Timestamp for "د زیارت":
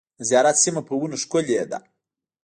0.19-0.55